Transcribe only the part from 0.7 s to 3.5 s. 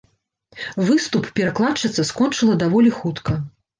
Выступ перакладчыца скончыла даволі хутка.